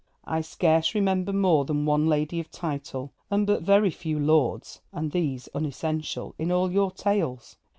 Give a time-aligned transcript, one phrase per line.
[0.25, 5.11] I scarce remember more than one lady of title, and but very few lords (and
[5.11, 7.55] these unessential) in all your tales.